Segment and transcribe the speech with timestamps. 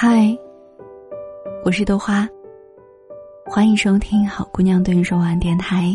[0.00, 0.32] 嗨，
[1.64, 2.24] 我是豆花，
[3.44, 5.86] 欢迎收听好姑娘对你说晚安电台，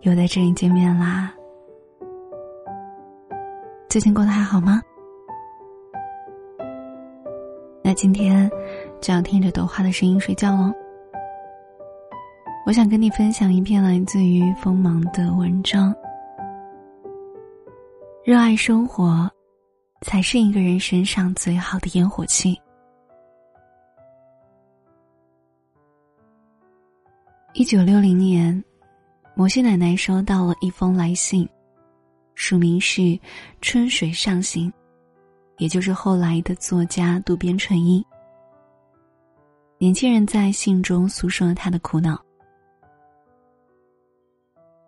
[0.00, 1.30] 又在这里见面啦。
[3.90, 4.80] 最近过得还好吗？
[7.82, 8.50] 那今天
[9.02, 10.72] 就要听着豆花的声音睡觉喽。
[12.64, 15.94] 我想跟你分享一篇来自于锋芒的文章，
[18.24, 19.30] 热爱生活。
[20.00, 22.58] 才是一个人身上最好的烟火气。
[27.52, 28.64] 一九六零年，
[29.34, 31.46] 摩西奶奶收到了一封来信，
[32.34, 33.18] 署名是
[33.60, 34.72] “春水上行”，
[35.58, 38.04] 也就是后来的作家渡边淳一。
[39.78, 42.18] 年轻人在信中诉说了他的苦恼。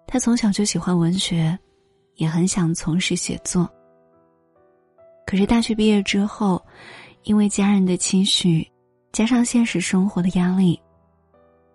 [0.07, 1.59] 他从小就喜欢文学，
[2.15, 3.71] 也很想从事写作。
[5.33, 6.63] 可是大学毕业之后，
[7.23, 8.71] 因为家人的期许，
[9.13, 10.79] 加上现实生活的压力，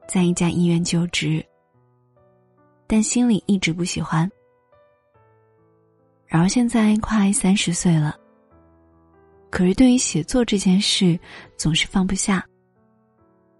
[0.08, 1.44] 在一家医院就职。
[2.86, 4.30] 但心里一直不喜欢。
[6.28, 8.16] 然而现在快三十岁了，
[9.50, 11.20] 可是对于写作这件事，
[11.58, 12.46] 总是放不下。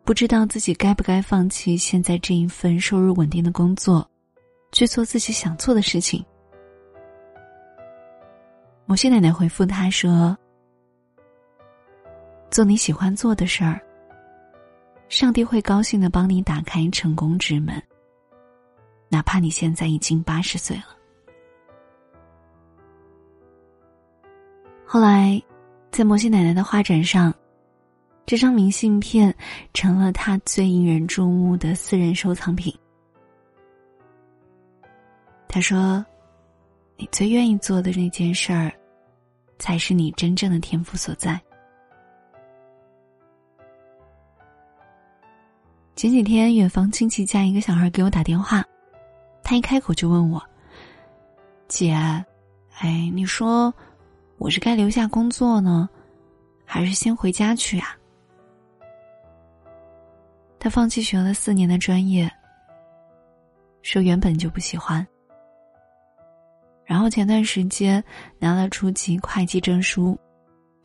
[0.06, 4.08] 不知道自己该不该放弃现在这一份收入稳定的工作，
[4.72, 6.24] 去做自己想做的事情。
[8.90, 10.36] 摩西奶奶回复他说
[12.50, 13.82] ：“做你喜欢做的事儿，
[15.10, 17.84] 上帝会高兴的帮你打开成功之门。
[19.10, 20.96] 哪怕你现在已经八十岁了。”
[24.88, 25.44] 后来，
[25.92, 27.36] 在摩西奶奶的画展上，
[28.26, 29.36] 这张明信片
[29.74, 32.74] 成了他最引人注目的私人收藏品。
[35.50, 36.06] 他说。
[36.98, 38.74] 你最愿意做的那件事儿，
[39.60, 41.40] 才是你真正的天赋所在。
[45.96, 48.66] 前几天，远房亲戚家一个小孩给我打电话，
[49.44, 50.44] 他一开口就问我
[51.70, 51.94] ：“姐，
[52.80, 53.72] 哎，你说
[54.38, 55.88] 我是该留下工作呢，
[56.66, 57.96] 还是先回家去啊？”
[60.60, 62.28] 他放弃学了四年的专业，
[63.84, 65.06] 说原本就不喜欢。
[66.88, 68.02] 然后前段时间
[68.40, 70.18] 拿了初级会计证书，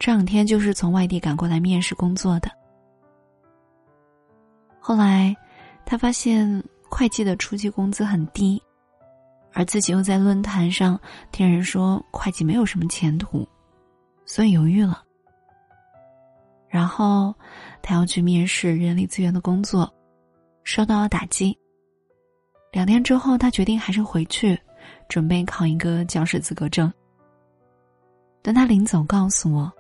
[0.01, 2.51] 这两天就是从外地赶过来面试工作的。
[4.81, 5.35] 后来，
[5.87, 8.61] 他发现会计的初级工资很低，
[9.53, 10.99] 而自己又在论坛上
[11.31, 13.49] 听人说会计没有什么前途，
[14.27, 15.05] 所以犹豫了。
[16.69, 17.33] 然后，
[17.81, 19.89] 他要去面试人力资源的工作，
[20.65, 21.57] 受到了打击。
[22.73, 24.59] 两天之后，他决定还是回去。
[25.09, 26.93] 准备考一个教师资格证，
[28.41, 29.73] 但他临走告诉我，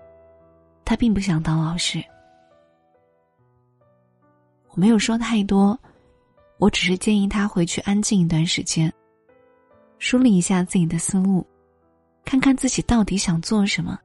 [0.84, 2.02] 他并不想当老师。
[4.70, 5.78] 我没有说太多，
[6.58, 8.92] 我只是建议他回去安静一段时间，
[9.98, 11.46] 梳理一下自己的思路，
[12.24, 13.98] 看看自己到底想做什么。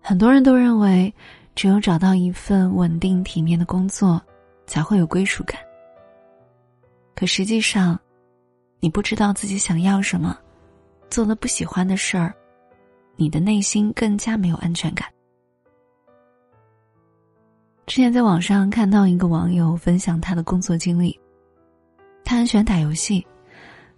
[0.00, 1.14] 很多人都认为，
[1.54, 4.20] 只有找到一份稳定体面的工作，
[4.66, 5.60] 才会有归属感。
[7.14, 7.98] 可实际上，
[8.80, 10.36] 你不知道自己想要什么，
[11.10, 12.34] 做了不喜欢的事儿，
[13.16, 15.08] 你的内心更加没有安全感。
[17.86, 21.18] 之前在网上看到一个网友分享他的工作经历，
[22.24, 23.26] 他很喜欢打游戏，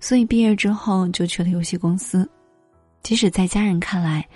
[0.00, 2.28] 所以毕业之后就去了游戏公司。
[3.02, 4.26] 即使在家人看来，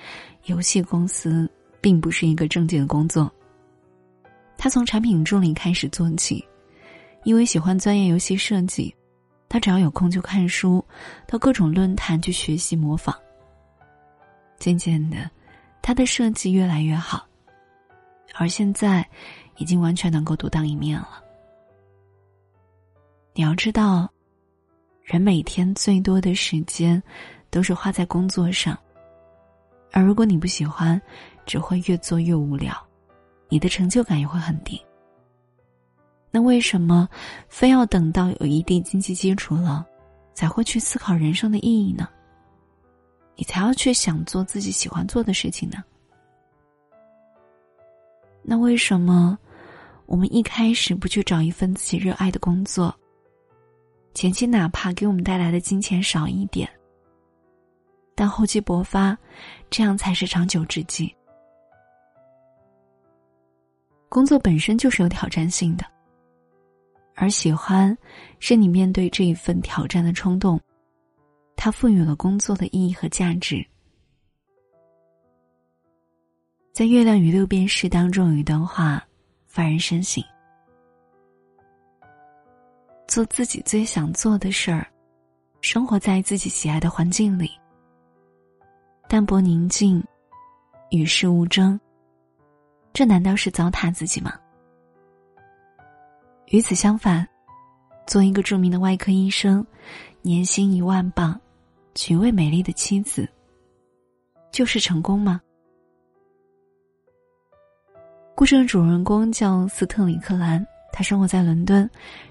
[0.45, 1.51] 游戏公司
[1.81, 3.31] 并不是一个正经的工作。
[4.57, 6.47] 他从产品助理开始做起。
[7.25, 8.95] 因为喜欢钻研游戏设计，
[9.49, 10.85] 他只要有空就看书，
[11.27, 13.15] 到各种论坛去学习模仿。
[14.59, 15.31] 渐渐的，
[15.83, 17.27] 他的设计越来越好，
[18.35, 19.09] 而现在，
[19.57, 21.23] 已经完全能够独当一面了。
[23.35, 24.11] 你要知道，
[25.05, 27.01] 人每天最多的时间，
[27.51, 28.77] 都是花在工作上，
[29.93, 31.01] 而如果你不喜欢，
[31.47, 32.75] 只会越做越无聊，
[33.49, 34.81] 你的成就感也会很低。
[36.31, 37.09] 那为什么
[37.49, 39.87] 非要等到有一定经济基础了，
[40.35, 42.09] 才会去思考人生的意义呢？
[43.35, 45.83] 你才要去想做自己喜欢做的事情呢？
[48.43, 49.39] 那为什么
[50.07, 52.95] 我们一开始不去找一份自己热爱的工作？
[54.15, 56.69] 前期哪怕给我们带来的金钱少一点，
[58.15, 59.17] 但厚积薄发，
[59.71, 61.15] 这样才是长久之计。
[64.09, 65.85] 工作本身就是有挑战性的。
[67.21, 67.97] 而喜欢，
[68.39, 70.59] 是你面对这一份挑战的冲动，
[71.57, 73.67] 它赋予了工作的意义和价值，
[76.73, 79.05] 在《月亮与六便士》当中有一段话，
[79.49, 80.23] 发人深省：
[83.09, 84.87] 做自己最想做的事儿，
[85.61, 87.51] 生活在自己喜爱的环境里，
[89.09, 90.01] 淡泊宁静，
[90.91, 91.79] 与世无争。
[92.93, 94.39] 这难道是糟蹋自己吗？
[96.51, 97.27] 与此相反，
[98.07, 99.65] 做一个著名的外科医生，
[100.23, 101.39] 年薪一万镑，
[101.95, 103.29] 娶位美丽的妻子，
[104.51, 105.41] 就是成功吗？
[108.35, 111.89] 故事的主人公叫斯特里克兰，他生活在伦敦，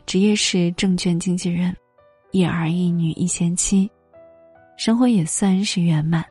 [0.08, 1.75] 职业是证券经纪人，
[2.31, 3.88] 一儿一女一贤妻，
[4.78, 6.25] 生活也算是圆满。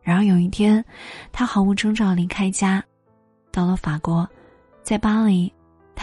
[0.00, 0.82] 然而有一天，
[1.32, 2.82] 他毫无征兆离开家，
[3.50, 4.26] 到了法国，
[4.82, 5.52] 在巴黎，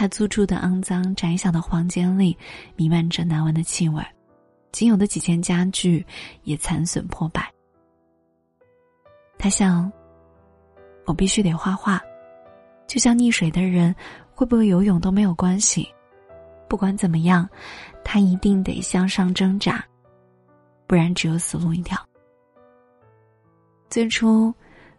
[0.00, 2.34] 他租住的肮脏窄小的房间里
[2.74, 4.02] 弥漫着难闻的气味，
[4.72, 6.02] 仅有的几件家具
[6.44, 7.52] 也残损破败。
[9.38, 9.92] 他想，
[11.04, 12.00] 我必须得画画。
[12.86, 13.94] 就像溺水的人，
[14.34, 15.86] 会不会游泳都没有关系。
[16.66, 17.46] 不管怎么样，
[18.02, 19.84] 他一定得向上挣扎，
[20.86, 22.02] 不然只有死路一条。
[23.90, 24.50] 最初，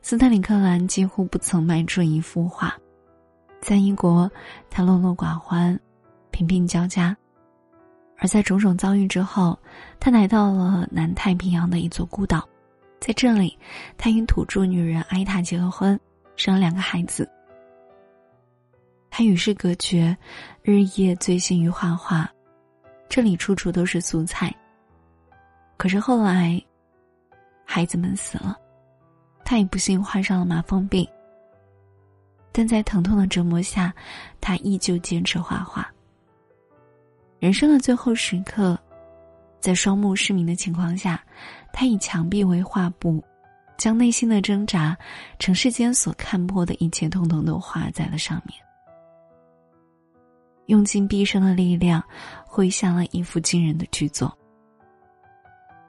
[0.03, 2.77] 斯坦里克兰几乎不曾卖出一幅画，
[3.61, 4.29] 在英国，
[4.69, 5.79] 他落落寡欢，
[6.31, 7.15] 贫病交加；
[8.17, 9.57] 而在种种遭遇之后，
[9.99, 12.47] 他来到了南太平洋的一座孤岛，
[12.99, 13.57] 在这里，
[13.97, 15.97] 他与土著女人埃塔结了婚，
[16.35, 17.29] 生了两个孩子。
[19.11, 20.17] 他与世隔绝，
[20.63, 22.27] 日夜醉心于画画，
[23.07, 24.53] 这里处处都是素材。
[25.77, 26.59] 可是后来，
[27.63, 28.57] 孩子们死了，
[29.45, 31.07] 他也不幸患上了麻风病。
[32.51, 33.93] 但在疼痛的折磨下，
[34.39, 35.89] 他依旧坚持画画。
[37.39, 38.77] 人生的最后时刻，
[39.59, 41.23] 在双目失明的情况下，
[41.73, 43.23] 他以墙壁为画布，
[43.77, 44.97] 将内心的挣扎，
[45.39, 48.55] 尘世间所看破的一切，通通都画在了上面。
[50.67, 52.03] 用尽毕生的力量，
[52.45, 54.35] 绘下了一幅惊人的巨作。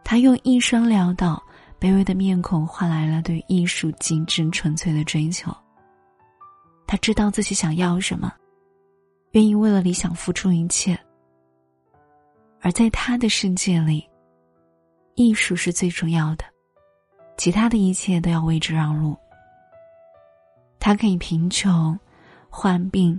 [0.02, 1.40] 他用一生潦倒、
[1.78, 5.54] 卑微的面孔，换来了对艺术极致纯粹的追求。
[6.92, 8.30] 他知道自己想要什么，
[9.30, 10.94] 愿意为了理想付出一切。
[12.60, 14.06] 而在他的世界里，
[15.14, 16.44] 艺术是最重要的，
[17.38, 19.16] 其他的一切都要为之让路。
[20.78, 21.98] 他可以贫穷、
[22.50, 23.18] 患病、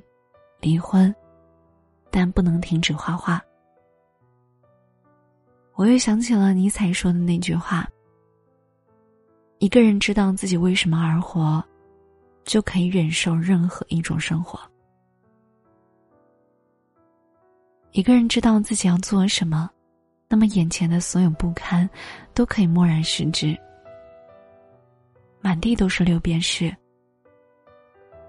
[0.60, 1.12] 离婚。
[2.12, 3.44] 但不能停止画画。
[5.74, 7.90] 我又想起了尼采说的那句话
[9.58, 11.66] ：“一个人知道自己为什么而活，
[12.44, 14.60] 就可以忍受任何一种生活。
[17.92, 19.70] 一个人知道自己要做什么，
[20.28, 21.90] 那么眼前的所有不堪
[22.34, 23.56] 都可以漠然视之。
[25.42, 26.76] 满地都是六便士，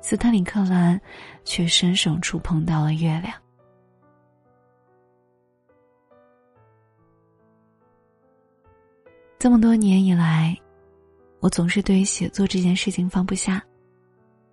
[0.03, 1.01] 斯特里克兰
[1.45, 3.35] 却伸手触碰到了月亮。”
[9.39, 10.59] 这么多年以来，
[11.41, 13.63] 我总是对写作这件事情放不下，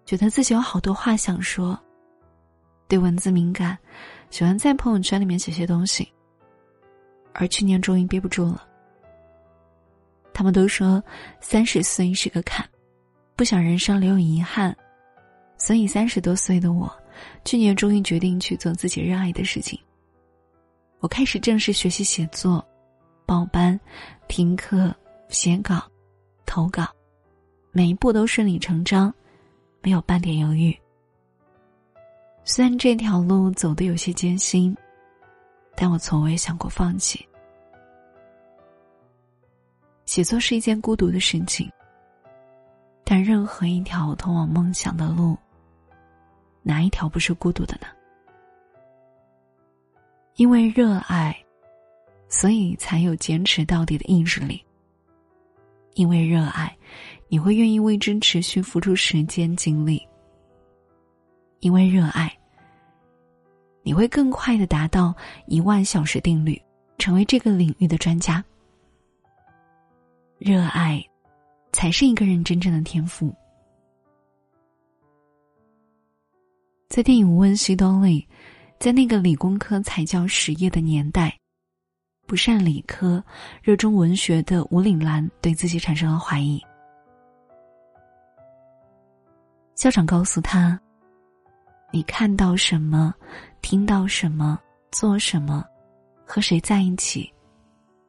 [0.05, 1.79] 觉得自己有好多话想说，
[2.87, 3.77] 对文字敏感，
[4.29, 6.11] 喜欢在朋友圈里面写些东西。
[7.33, 8.67] 而去年终于憋不住了。
[10.33, 11.03] 他们都说
[11.39, 12.67] 三十岁是个坎，
[13.35, 14.75] 不想人生留有遗憾，
[15.57, 16.91] 所以三十多岁的我，
[17.45, 19.79] 去年终于决定去做自己热爱的事情。
[20.99, 22.65] 我开始正式学习写作。
[23.23, 23.79] 报班、
[24.27, 24.93] 听课、
[25.29, 25.89] 写稿、
[26.45, 26.85] 投稿，
[27.71, 29.13] 每一步都顺理成章，
[29.81, 30.77] 没有半点犹豫。
[32.43, 34.75] 虽然这条路走得有些艰辛，
[35.75, 37.27] 但我从未想过放弃。
[40.05, 41.71] 写作是一件孤独的事情，
[43.03, 45.37] 但任何一条通往梦想的路，
[46.63, 47.87] 哪一条不是孤独的呢？
[50.35, 51.35] 因为热爱。
[52.33, 54.63] 所以才有坚持到底的意志力。
[55.95, 56.73] 因为热爱，
[57.31, 60.05] 你会愿意为之持续付出时间精力。
[61.61, 62.29] 因为热爱，
[63.83, 65.15] 你会更快的达到
[65.47, 66.61] 一万小时定律，
[66.97, 68.43] 成为这个领域的专家。
[70.39, 71.01] 热爱，
[71.71, 73.33] 才是一个人真正的天赋。
[76.89, 78.27] 在电影《无问西东》里，
[78.77, 81.33] 在那个理工科才叫实业的年代。
[82.27, 83.23] 不善理科、
[83.61, 86.61] 热衷文学的吴岭兰对自己产生了怀疑。
[89.81, 90.79] 校长告诉他
[91.91, 93.11] ：“你看到什么，
[93.63, 94.59] 听到什么，
[94.91, 95.65] 做什么，
[96.23, 97.33] 和谁在一起，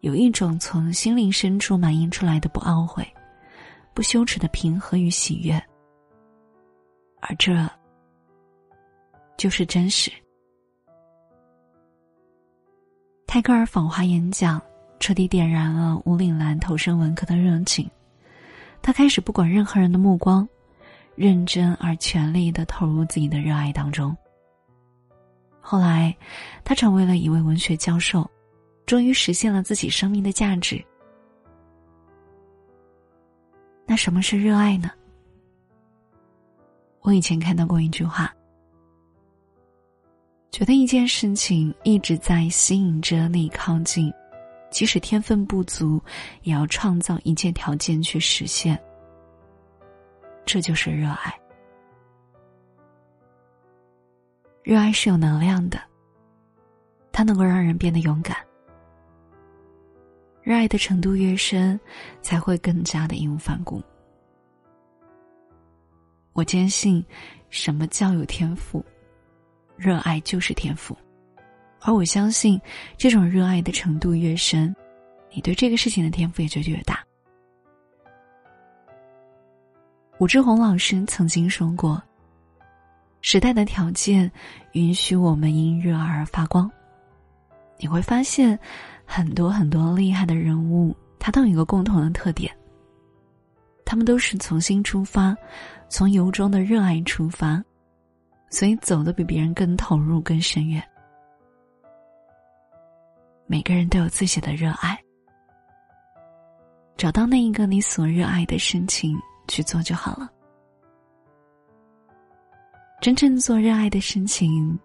[0.00, 3.10] 有一种从心灵深处满溢出来的不懊悔、
[3.94, 5.54] 不羞耻的平和与喜悦，
[7.22, 7.66] 而这
[9.38, 10.12] 就是真实。
[13.26, 14.60] 泰戈尔访华演讲，
[15.00, 17.90] 彻底点燃了吴岭澜投身文科的热情。
[18.82, 20.46] 他开始不管任何人的目光，
[21.14, 24.16] 认真而全力的投入自己的热爱当中。
[25.60, 26.16] 后来，
[26.64, 28.28] 他成为了一位文学教授，
[28.86, 30.82] 终于实现了自己生命的价值。
[33.86, 34.90] 那什么是热爱呢？
[37.00, 38.32] 我以前看到过一句话，
[40.50, 44.12] 觉得一件事情一直在吸引着你靠近。
[44.70, 46.00] 即使天分不足，
[46.44, 48.80] 也要创造一切条件去实现。
[50.44, 51.32] 这就是热爱。
[54.62, 55.80] 热爱是有能量的，
[57.10, 58.36] 它能够让人变得勇敢。
[60.42, 61.78] 热爱的程度越深，
[62.20, 63.82] 才会更加的义无反顾。
[66.32, 67.04] 我坚信，
[67.50, 68.84] 什么叫有天赋？
[69.76, 70.96] 热爱就是天赋。
[71.80, 72.60] 而我相信，
[72.96, 74.74] 这种热爱的程度越深，
[75.32, 77.04] 你对这个事情的天赋也就越大。
[80.22, 82.00] 武志红老师曾经说过
[83.22, 84.30] ：“时代的条件
[84.70, 86.70] 允许我们因热而发光。”
[87.76, 88.56] 你会发现，
[89.04, 92.56] 很多很多厉害的人物，他都有一个共同的特点：
[93.84, 95.36] 他们都是从心出发，
[95.88, 97.60] 从由衷的热爱出发，
[98.48, 100.80] 所以走得比别人更投入、更深远。
[103.48, 104.96] 每个人都有自己的热爱，
[106.96, 109.18] 找到那一个你所热爱的事情
[109.48, 110.30] 去做就好了。
[113.00, 114.78] 真正做热爱的事情，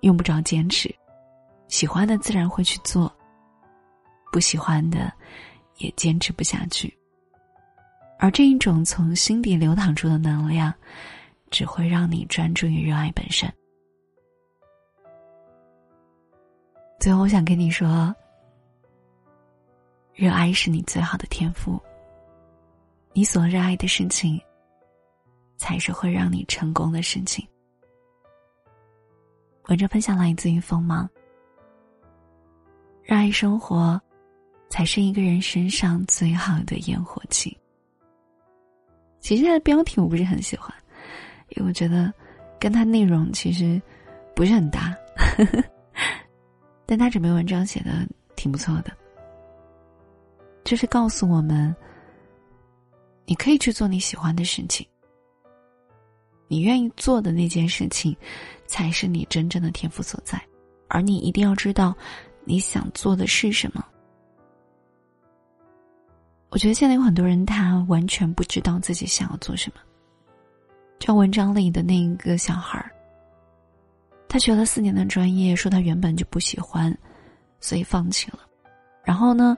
[0.00, 0.92] 用不着坚持，
[1.68, 3.12] 喜欢的自然会去做，
[4.32, 5.12] 不喜欢的
[5.78, 6.92] 也坚持不下去。
[8.18, 10.74] 而这一种从心底流淌出的能量，
[11.50, 13.50] 只会让你专注于热爱本身。
[16.98, 18.14] 最后，我想跟你说，
[20.12, 21.80] 热爱是你最好的天赋。
[23.20, 24.40] 你所热爱的事情，
[25.58, 27.46] 才是会让你成功的事情。
[29.68, 31.06] 文章分享来自于锋芒。
[33.02, 34.00] 热爱生活，
[34.70, 37.54] 才是一个人身上最好的烟火气。
[39.20, 40.74] 其实它的标题我不是很喜欢，
[41.50, 42.10] 因为我觉得
[42.58, 43.78] 跟它内容其实
[44.34, 44.96] 不是很搭。
[46.88, 48.90] 但他这篇文章写的挺不错的，
[50.64, 51.76] 就是告诉我们，
[53.30, 54.84] 你可以去做你喜欢的事情，
[56.48, 58.16] 你愿意做的那件事情，
[58.66, 60.36] 才是你真正的天赋所在，
[60.88, 61.94] 而你一定要知道
[62.44, 63.86] 你想做的是什么。
[66.48, 69.80] 我觉得现在有很多人，他完全不知道自己想要做什么，
[70.98, 72.90] 像文章里的那个小孩儿。
[74.28, 76.92] 他学了四年的专业，说他原本就不喜欢，
[77.60, 78.40] 所以放弃了。
[79.04, 79.56] 然后呢，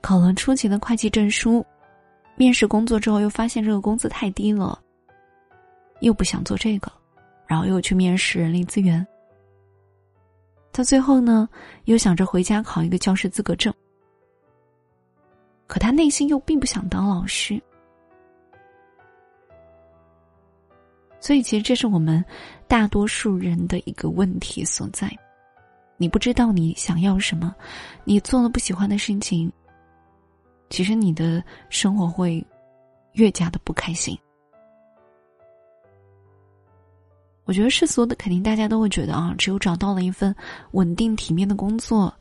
[0.00, 1.62] 考了初级的会计证书，
[2.40, 4.80] 面试工作之后又发现这个工资太低了，
[6.00, 6.90] 又不想做这个，
[7.46, 9.06] 然后又去面试人力资源。
[10.72, 11.46] 到最后呢，
[11.84, 13.70] 又想着回家考一个教师资格证，
[15.66, 17.60] 可他内心又并不想当老师。
[21.20, 22.24] 所以，其实这是我们
[22.66, 25.14] 大多数人的一个问题所在。
[25.98, 27.54] 你不知道你想要什么，
[28.02, 29.52] 你做了不喜欢的事情，
[30.70, 32.44] 其实你的生活会
[33.12, 34.18] 越加的不开心。
[37.44, 40.34] 我觉得世俗的肯定大家都会觉得啊，只有找到了一份
[40.70, 42.14] 稳定体面的工作，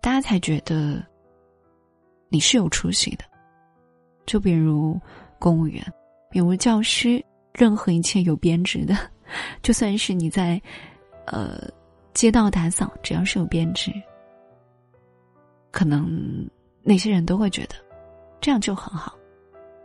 [0.00, 1.00] 大家才觉得
[2.28, 3.24] 你是有出息的。
[4.26, 4.98] 就比如
[5.38, 5.84] 公务员，
[6.30, 7.24] 比如教师。
[7.54, 8.94] 任何一切有编制的，
[9.64, 10.62] 就算是你在，
[11.26, 11.68] 呃，
[12.14, 13.90] 街道打扫，只要是有编制，
[15.72, 16.48] 可能
[16.88, 17.74] 那些人都会觉得，
[18.40, 19.14] 这样就很好。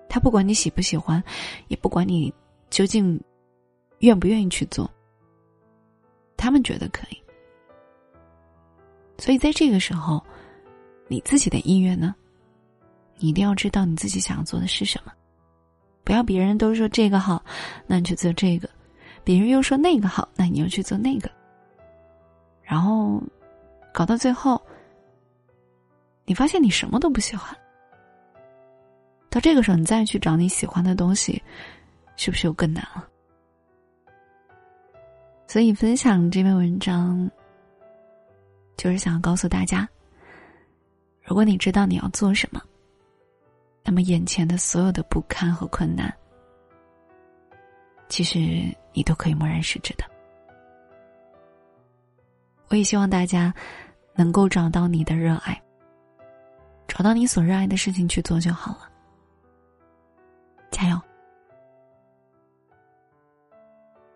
[0.07, 1.21] 他不管你喜不喜欢，
[1.67, 2.33] 也不管你
[2.69, 3.19] 究竟
[3.99, 4.89] 愿不愿意去做，
[6.37, 7.21] 他们觉得可以。
[9.17, 10.23] 所以在这个时候，
[11.09, 12.15] 你自己的意愿呢，
[13.17, 15.11] 你一定要知道你自己想要做的是什么。
[16.05, 17.43] 不要别人都说这个好，
[17.85, 18.65] 那你去做这个；
[19.25, 21.29] 别人又说那个好，那你又去做那个。
[22.61, 23.21] 然后，
[23.93, 24.61] 搞到最后，
[26.25, 27.55] 你发现你什么都不喜欢。
[29.29, 31.41] 到这个时候，你再去找你喜欢的东西，
[32.15, 33.07] 是不是又更难了？
[35.47, 37.29] 所以，分享这篇文章，
[38.77, 39.87] 就是想要告诉大家：
[41.21, 42.61] 如果你知道你要做什么。
[43.83, 46.11] 那么，眼前的所有的不堪和困难，
[48.07, 48.39] 其实
[48.93, 50.05] 你都可以默然视之的。
[52.69, 53.53] 我也希望大家
[54.15, 55.61] 能够找到你的热爱，
[56.87, 58.89] 找到你所热爱的事情去做就好了。
[60.71, 60.99] 加油！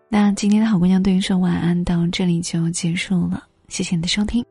[0.08, 4.44] 那今天的好姑娘对你说晚安到这里就结束了，谢谢你的收听。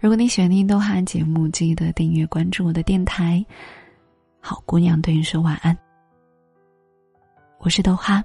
[0.00, 3.44] 如果你喜欢听豆哈节目，记得订阅关注我的电台。
[4.40, 5.76] 好姑娘对你说晚安，
[7.58, 8.22] 我是豆哈。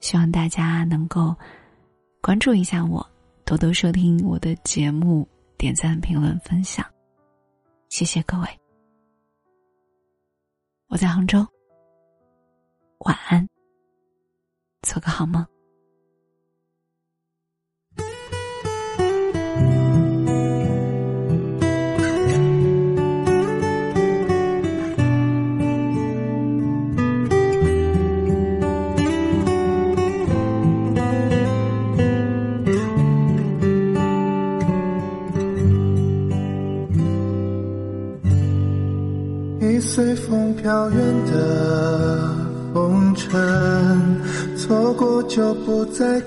[0.00, 1.34] 希望大家能够
[2.20, 3.06] 关注一下我，
[3.44, 6.84] 多多收听我的节目，点赞、评论、分享，
[7.90, 8.46] 谢谢各位。
[10.86, 11.44] 我在杭州，
[13.00, 13.46] 晚安。
[14.82, 15.44] 做个好梦。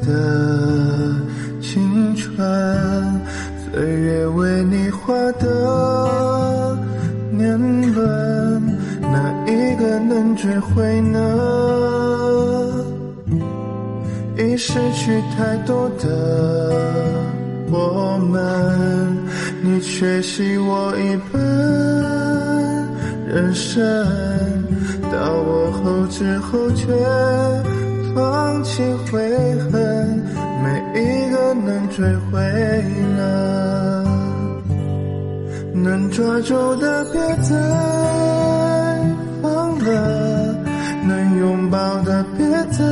[0.02, 1.16] 的
[1.62, 2.36] 青春，
[3.66, 6.78] 岁月为你画的
[7.32, 7.58] 年
[7.94, 8.62] 轮，
[9.02, 11.20] 哪一个能追回呢？
[14.38, 16.72] 已失去太多的
[17.72, 19.18] 我们，
[19.62, 21.42] 你缺席我一半
[23.28, 23.82] 人生，
[25.12, 26.88] 到我后知后觉。
[28.16, 29.20] 放弃悔
[29.72, 30.24] 恨，
[30.62, 30.66] 没
[30.96, 32.40] 一个能追回
[33.18, 34.04] 了，
[35.74, 37.56] 能抓住的别再
[39.42, 40.56] 放了，
[41.08, 42.84] 能拥抱的别再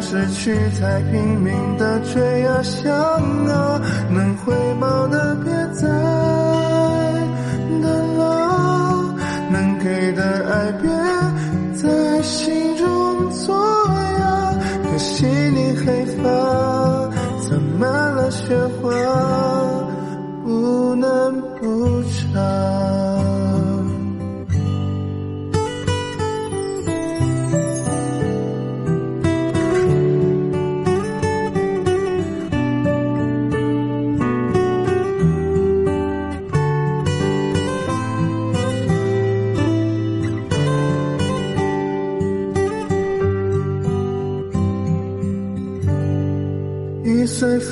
[0.00, 5.86] 失去才拼命的追啊想啊能回报的别再
[7.82, 9.14] 等了
[9.50, 10.90] 能给的爱别
[11.82, 12.79] 在心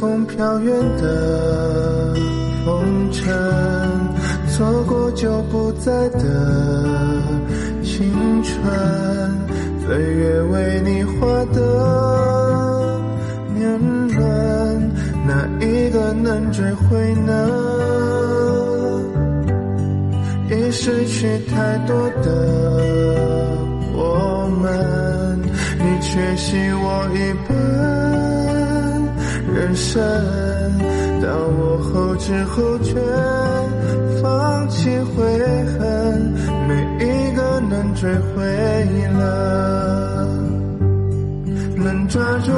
[0.00, 2.14] 风飘远的
[2.64, 3.34] 风尘，
[4.48, 6.20] 错过就不再的
[7.82, 8.54] 青春，
[9.84, 13.00] 岁月为你画的
[13.56, 13.76] 年
[14.14, 14.92] 轮，
[15.26, 17.32] 哪一个能追回呢？
[20.48, 23.58] 已失去太多的
[23.94, 25.40] 我们，
[25.76, 27.57] 你缺席我一半。
[29.68, 30.00] 人生
[31.20, 32.94] 到我后知后觉，
[34.22, 35.22] 放弃悔
[35.78, 36.32] 恨，
[36.66, 36.72] 每
[37.04, 38.42] 一个能追回
[39.12, 40.26] 了，
[41.76, 42.50] 能抓住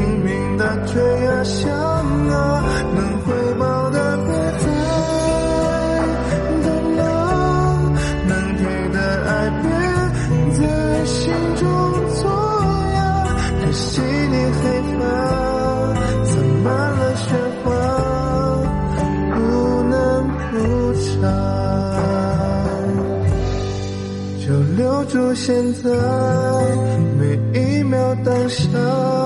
[0.00, 4.64] 拼命的追啊想啊，能回报的别再
[6.64, 7.00] 等了，
[8.26, 8.62] 能给
[8.94, 8.96] 的
[9.28, 9.68] 爱别
[10.56, 10.58] 在
[11.04, 11.20] 心
[11.56, 11.62] 中
[12.14, 12.18] 作
[12.94, 12.98] 哑。
[13.62, 14.62] 可惜你黑
[14.96, 15.00] 发
[16.24, 16.32] 藏
[16.64, 17.28] 满了雪
[17.62, 17.68] 花，
[19.34, 19.38] 不
[19.90, 19.92] 能
[20.50, 20.52] 不
[21.04, 21.28] 尝，
[24.46, 25.84] 就留住现在
[27.18, 27.20] 每
[27.60, 29.19] 一秒当下。